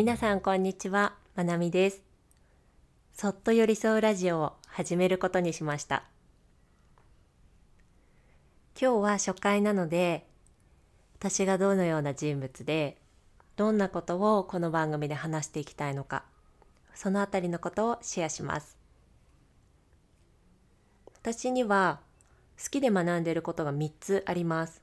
[0.00, 2.02] 皆さんこんにちは、まなみです。
[3.12, 6.04] そっと寄り添うラジオを始めることにしました。
[8.80, 10.26] 今日は初回なので、
[11.18, 12.96] 私がどのような人物で、
[13.56, 16.24] どんなことをこの番組で話していきたいのか、
[16.94, 18.78] そのあたりのことをシェアします。
[21.12, 22.00] 私には
[22.58, 24.80] 好きで学んでいることが3つあります。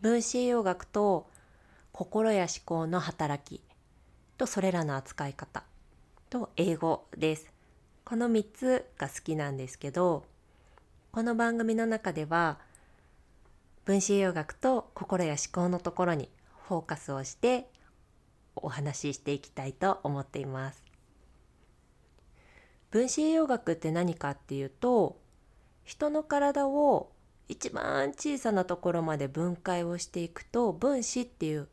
[0.00, 1.29] 分子栄養学と
[1.92, 3.62] 心や思考の働き
[4.38, 5.64] とそれらの扱い方
[6.30, 7.52] と英語です。
[8.04, 10.24] この3つが好きなんですけど
[11.12, 12.58] この番組の中では
[13.84, 16.28] 分子栄養学と心や思考のところに
[16.68, 17.68] フォーカスをして
[18.56, 20.82] お話ししていきたいと思っています。
[22.90, 25.20] 分子栄養学って何かっていうと
[25.84, 27.10] 人の体を
[27.48, 31.68] 一番小さなところまで分解をしていくと分子っていう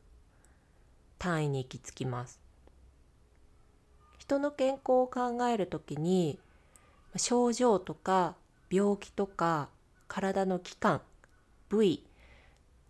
[1.20, 2.40] 単位に行き着きます
[4.18, 6.40] 人の健康を考える時に
[7.16, 8.36] 症状とか
[8.70, 9.70] 病気とか
[10.08, 11.02] 体の器官
[11.70, 12.04] 部位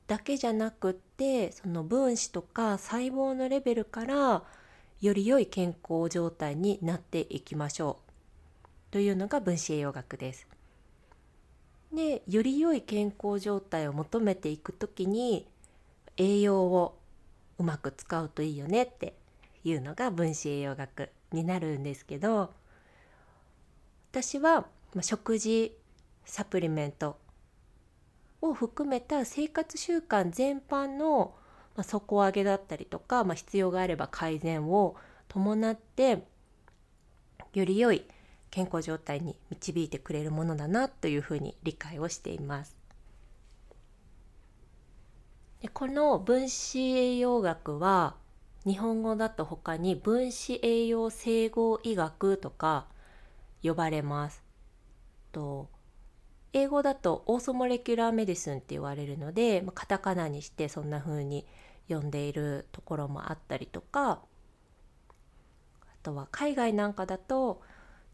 [0.08, 4.44] だけじゃなくってその分子とか細胞のレベルから
[5.02, 8.00] より良い健康状態になっていきましょ
[8.90, 10.48] うというのが分子栄養学です。
[11.94, 15.48] でより良い健康状態を求めていく時に
[16.18, 16.98] 栄養を
[17.60, 19.14] うまく使うといいよねって
[19.64, 22.54] いうのが分子栄養学になるんですけど
[24.12, 24.66] 私は
[25.02, 25.76] 食事
[26.26, 27.18] サプリメント
[28.42, 31.34] を含めた生活習慣全般の
[31.84, 34.96] 底上げだったりとか、まあ、必要があれば改善を
[35.28, 36.24] 伴って
[37.54, 38.04] より良い
[38.50, 42.76] 健康状態に導いてくれるものだなというふうに理解をしています。
[45.62, 48.16] でこの分子栄養学は
[48.66, 52.86] 日本語だと他に分子栄養整合医学とか
[53.64, 54.44] 呼ばれます。
[55.32, 55.70] と
[56.54, 61.46] 英語だと orthomolecular medicine って言われるので、まあ、カタカナにしてそんな風に
[61.88, 64.20] 呼んでいるところもあったりとかあ
[66.04, 67.62] とは海外なんかだと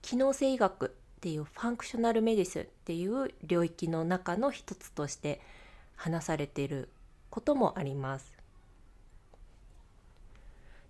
[0.02, 0.90] 機能性医学っ
[1.22, 5.40] ていう functional medicine っていう領域の中の一つとして
[5.96, 6.90] 話されている
[7.34, 8.32] こともあります。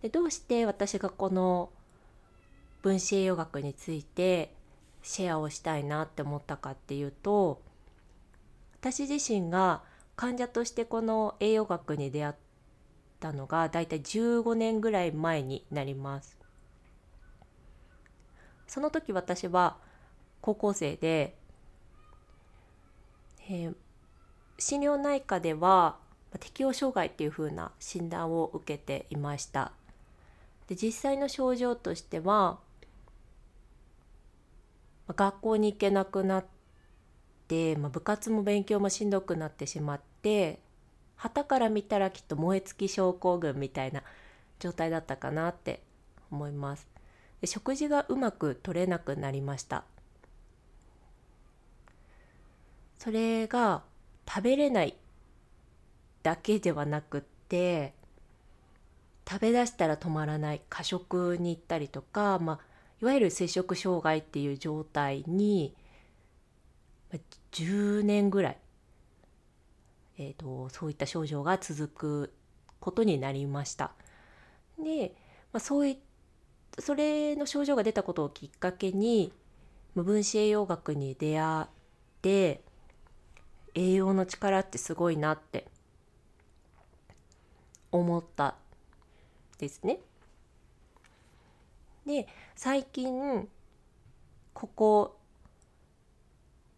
[0.02, 1.70] でどうして私がこの
[2.82, 4.54] 分子栄養学について
[5.04, 7.62] シェアをしたいなって思ったかっていうと
[8.74, 9.84] 私自身が
[10.18, 12.34] 患者としてこの栄養学に出会っ
[13.22, 16.38] たのがだいたい15年ぐらい前になります。
[18.68, 19.78] その時私は
[20.42, 21.38] 高校生で、
[23.48, 23.76] えー、
[24.60, 26.03] 心療内科では
[26.40, 29.72] 適応障害っていう風な診断を受けていました。
[30.68, 32.60] で実際の症状としては
[35.08, 36.46] 学校に行けなくなっ
[37.48, 40.60] て、まあ、部活も勉強もしんどくなってしまって
[41.16, 44.04] 旗から見たらきっと燃え尽き症候群みたいな
[44.60, 45.82] 状態だったかなって
[46.32, 46.88] 思います。
[47.42, 49.84] で食事がうまく取れなくなりました。
[52.98, 53.84] それが
[54.26, 54.96] 食べれない
[56.24, 57.94] だけではなくって
[59.30, 62.60] 食べだしたら止まらない過食に行ったりとか、まあ、
[63.02, 65.76] いわゆる摂食障害っていう状態に
[67.52, 68.58] 10年ぐらい、
[70.18, 72.34] えーと、そういった症状が続く
[72.80, 73.92] ことになりました。
[74.78, 75.16] で、
[75.52, 76.00] まあ、そうい
[76.80, 79.32] それの症状が出たことをきっかけに
[79.94, 81.68] 無分子栄養学に出会っ
[82.22, 82.62] て
[83.76, 85.68] 栄養の力ってすごいなって
[87.94, 88.56] 思った
[89.60, 90.00] ですね。
[92.06, 93.48] で最近
[94.54, 95.18] ここ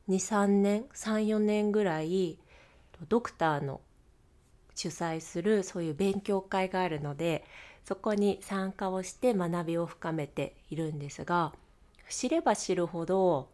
[0.08, 2.38] 23年34年ぐらい
[3.10, 3.82] ドクターの
[4.76, 7.44] 主催するそういう勉強会があるので
[7.86, 11.54] そこに参加をして学びを深めているんですが
[12.10, 13.50] 知れば知るほど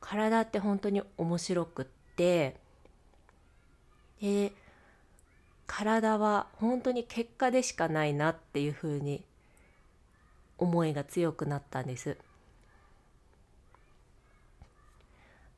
[0.00, 1.84] 体って本当に面白くっ
[2.16, 2.56] て
[4.20, 4.52] で
[5.66, 9.24] 体は本当に結果でしかないなっていうふうに
[10.58, 12.16] 思いが強くなったんです。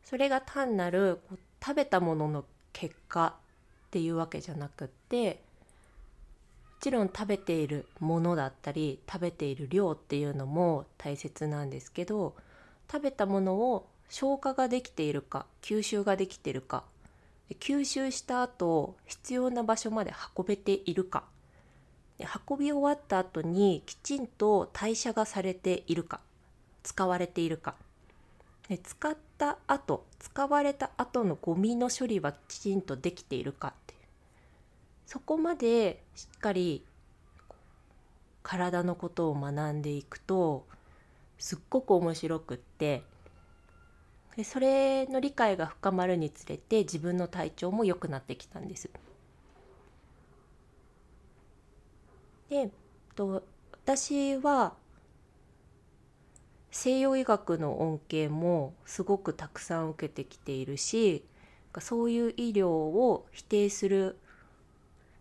[0.04, 1.20] それが単なる
[1.62, 3.34] 食べたものの結果
[3.88, 5.38] っていうわけじゃなくっても
[6.80, 12.34] ちろん食べているものだったり食べている量っていうのも大切なんですけど
[12.90, 16.84] 食べたものを消化ができているか吸収ができているか
[17.54, 21.24] 吸収した後必要な場所まで運べているか。
[22.48, 26.20] 運び終わった後にきちんと代謝がされているか。
[26.82, 27.74] 使われているか。
[28.82, 33.94] 使った後使われた後のゴミの処理はきちんとできているかって。
[35.06, 36.84] そこまでしっかり
[38.42, 40.66] 体のことを学んでいくと
[41.38, 43.02] すっごく面白くって
[44.38, 48.88] でそれの理解が深まるにつれて自分の体調も良くなってきたんです。
[52.48, 52.70] で
[53.16, 53.42] と
[53.72, 54.74] 私は
[56.70, 61.24] 西洋医学の恩恵もすごくたくさん受けてきているし
[61.80, 64.20] そういう医療を否定する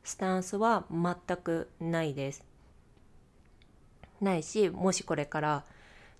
[0.03, 2.45] スタンスは全くないです。
[4.21, 5.65] ないしもしこれから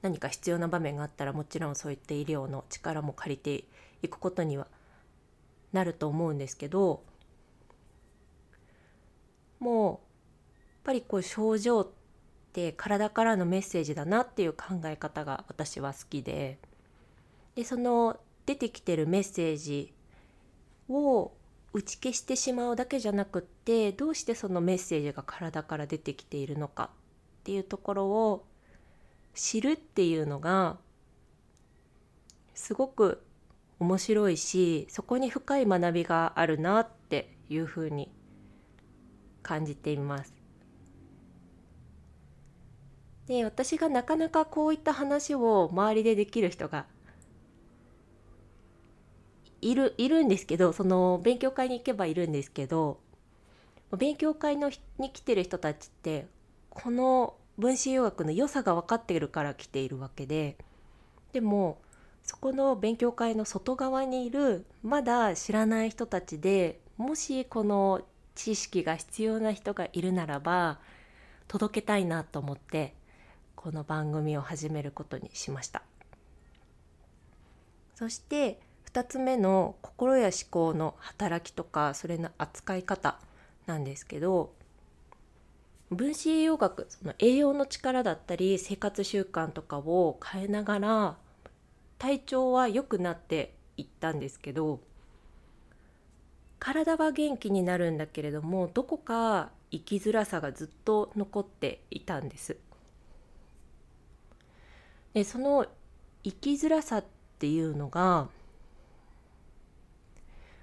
[0.01, 3.63] 何か必要な場面があったらもちろんそういった医療の力も借りて
[4.01, 4.67] いくことには
[5.73, 7.03] なると思うんですけど
[9.59, 9.99] もうやっ
[10.83, 11.87] ぱりこう症状っ
[12.53, 16.57] て体からのメッセージだなっていう考え方が私は好きで
[17.55, 19.93] でその出てきてるメッセージ
[20.89, 21.31] を
[21.73, 26.91] 打ち消してしまうだけじゃなくってどうしてそのメッセージが体から出てきているのか
[27.41, 28.45] っていうところを
[29.37, 30.77] 知るっていうのが
[32.55, 33.23] すごく
[33.79, 38.11] 面白いしそこに深い学びがあるなっていうふうに
[39.43, 40.33] 感じています。
[43.27, 46.85] で私がなかなかこういった話を周りでできる人が
[49.61, 52.99] いるいるんですけどその勉強会に行けばいるんですけど
[53.97, 56.27] 勉強会のに来てる人たちって
[56.69, 60.57] この分子洋学の良さが分かっているから来ているわけで
[61.33, 61.79] でも
[62.23, 68.01] そこの勉強会の外側にいるまだ知らない人たちでもしこの
[68.35, 70.79] 知識が必要な人がいるならば
[71.47, 72.93] 届けたいなと思って
[73.55, 75.81] この番組を始めることにしました。
[77.95, 78.59] そして
[78.93, 83.17] 2つ目の心や思考の働きとかそれの扱い方
[83.65, 84.53] なんですけど
[85.89, 91.17] 分子栄養学その栄養の力だったり生活習慣とかを変えながら
[91.97, 94.81] 体調は良くなっていったんですけど
[96.59, 102.57] 体は元気になるんだけれどもどこか生きづらさがずっと残っていたんです。
[105.13, 105.65] でその
[106.23, 107.05] 生きづらさっ
[107.39, 108.29] ていうのが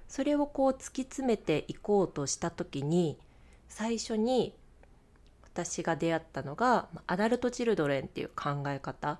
[0.08, 3.18] それをこう突き詰めていこうとした時に
[3.68, 4.54] 最初に
[5.54, 9.18] 私が出会ったのがアダルト・チルドレンっていう考え方。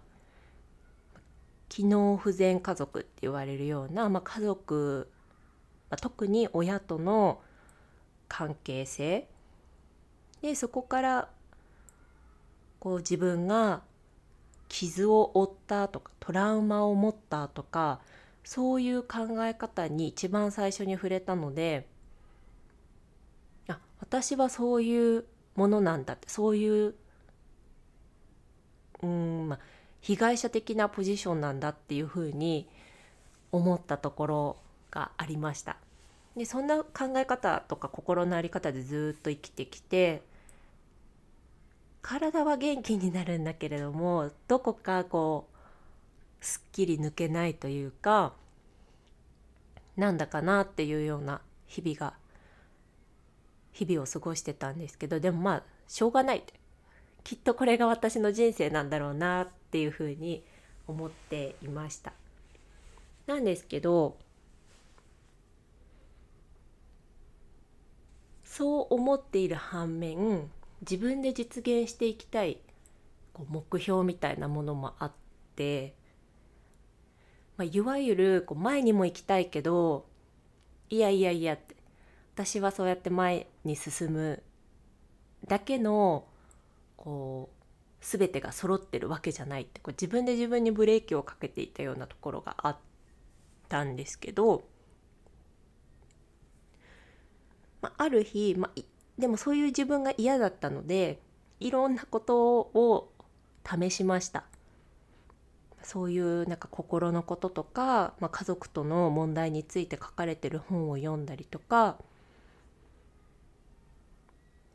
[1.69, 5.11] 機能不全家族って言われるような、まあ、家族、
[5.91, 7.41] まあ、特に親との
[8.29, 9.29] 関係性。
[10.43, 11.29] でそこから
[12.79, 13.83] こう自分が
[14.69, 18.01] 傷を負ったとかトラウマを持ったとか
[18.45, 21.89] そういう考え方に一番最初に触れたので
[23.69, 25.25] あ私はそういう
[25.57, 26.95] ものなんだってそういう
[29.03, 29.59] うんまあ
[30.01, 32.69] 被害者的なポジションなんだっていうふうに
[33.53, 34.57] 思ったところ
[34.91, 35.77] がありました。
[36.37, 40.23] でそんな考え方とか心の在り方でずっと生きてきて
[42.03, 45.49] 体は元気になるんだけれどもどこかこ
[46.43, 48.33] うすっきり抜けないというか
[49.97, 52.15] なんだかなっていうような日々が
[53.75, 56.43] 日々を過ごしてたんですけどでもまあしょうがない
[57.25, 60.45] きっとこれが私の人生なんだろうなっていうふうに
[60.87, 62.13] 思っていました。
[63.27, 64.19] なんですけど
[68.45, 70.51] そう思っている反面
[70.83, 72.59] 自分で実現していきたい
[73.33, 75.13] こう目標みたいなものもあっ
[75.57, 75.95] て、
[77.57, 80.07] まあ、いわゆるこう前にも行きたいけど
[80.91, 81.75] いやいやいやって
[82.35, 84.43] 私はそうやって前に進む
[85.47, 86.27] だけの
[86.97, 87.65] こう
[88.05, 92.77] 全てが揃ってるわけじゃないってこう自分で自分にブレーキをかけていたようなところがあっ
[93.69, 94.65] たんですけど、
[97.81, 98.81] まあ、ある日、まあ、
[99.19, 101.21] でもそういう自分が嫌だったので
[101.61, 103.13] いろんなことを
[103.65, 104.45] 試しました。
[105.83, 111.99] そういうなんか心のこととか、まあ、家族との問題について書かれてる本を読んだりとか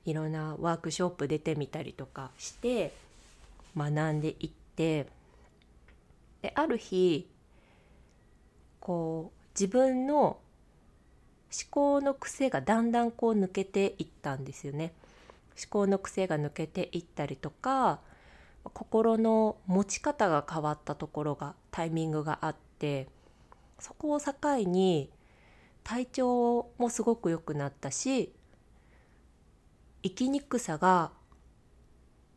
[0.10, 2.94] いろんなワークショップ出てみたりとかして
[3.78, 5.06] 学んでいって
[6.42, 7.28] である日
[8.80, 10.40] こう自分の思
[11.70, 14.94] 考の癖がだんだんこう抜けていったんですよね。
[15.58, 18.00] 思考の癖が抜けていったりとか
[18.64, 23.08] 心の持ち方が変わったところがタイミングがあって
[23.78, 24.34] そこを境
[24.66, 25.10] に
[25.84, 28.32] 体調もすごく良くなったし
[30.04, 31.12] 生きにくさが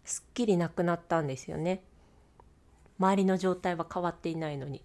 [0.05, 1.83] すっきりなくなったんですよね。
[2.99, 4.83] 周りの状態は変わっていないのに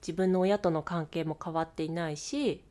[0.00, 2.64] 自分の親との関係も変わっていないし、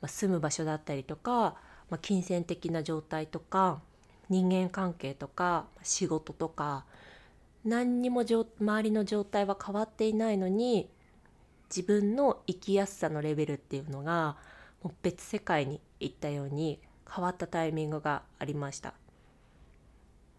[0.00, 1.56] まあ、住む場所だったりとか、
[1.90, 3.80] まあ、金銭的な状態とか
[4.30, 6.86] 人間関係とか仕事とか
[7.64, 10.88] 何にも周りの状態は変わっていないのに
[11.68, 14.36] 自分の生きやすさのレベルっていうのが
[14.82, 16.80] もう別世界に行ったように
[17.10, 18.94] 変わったタイミングがありました。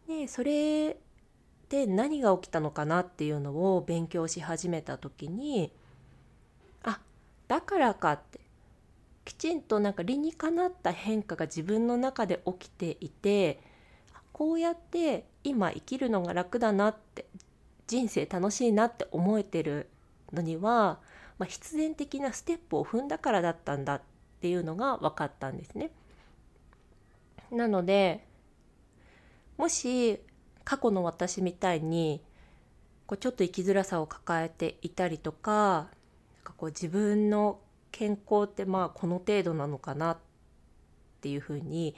[0.07, 0.97] でそれ
[1.69, 5.71] で何が起きたのかなっていうのを勉強し始めた時に
[6.83, 6.99] あ
[7.47, 8.39] だからかって
[9.25, 13.59] きちんとなんか理にかなった変化が自分の中で起きていて
[14.33, 17.25] こうやって今生きるのが楽だなって
[17.87, 19.89] 人生楽しいなって思えてる
[20.31, 20.99] のには、
[21.37, 24.01] まあ、必然的なステップを踏んだからだったんだっ
[24.41, 25.91] ていうのが分かったんですね。
[27.53, 28.25] なので
[29.57, 30.19] もし
[30.63, 32.21] 過去の私みたいに
[33.05, 37.59] こうちょっと生きづらさを抱えていたりとかなんかこう自分の
[37.91, 40.17] 健康ってまあこの程度なのかなっ
[41.21, 41.95] ていうふうに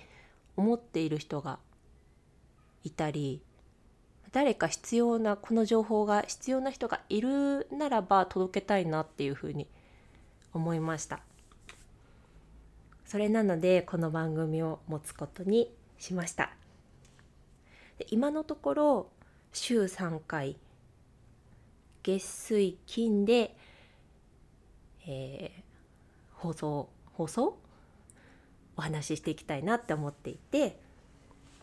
[0.58, 1.60] 思っている人が
[2.84, 3.42] いたり
[4.32, 9.70] 誰か必要なこの情報が必要な人がいるならば届けたいなっていうふうに
[10.54, 11.22] 思いました。
[13.06, 16.52] それなのでこの番組を持つことにしました
[17.98, 19.08] で今のところ
[19.54, 20.58] 週3回
[22.04, 23.56] 月水金で、
[25.08, 25.62] えー、
[26.34, 27.58] 放送放送？
[28.78, 30.80] お話ししていきたいなって思っていて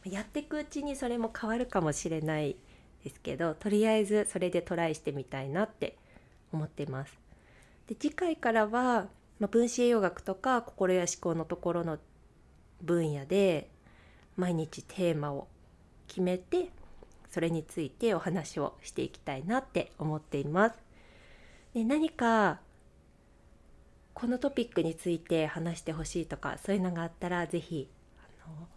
[0.04, 2.56] やっていくうちにそれも変わるかもしれない
[3.04, 5.96] ですけどとりあえずそれでトライしてみたいなって
[6.52, 7.18] 思っています。
[7.86, 9.08] で次回からは、
[9.38, 11.98] まあ、分子栄養学とか心や思考のところの
[12.82, 13.70] 分野で
[14.36, 15.48] 毎日テーマを
[16.06, 16.70] 決めて
[17.30, 20.76] それについてお話をしていきたいなって思っています。
[21.74, 22.60] で何か
[24.12, 28.68] このトピックについて話してほしいとかそういうのがあったら是非あの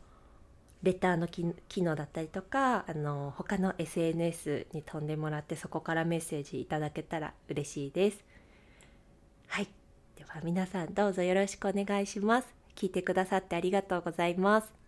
[0.82, 8.24] レターの機能だったりとかあの他の SNS に飛んでもらってそこからメッセージいただけたら嬉しいです。
[9.48, 9.68] はい。
[10.26, 12.48] では皆さんどうぞよろしくお願いします。
[12.76, 14.85] 聞いてくださってありがとうございます。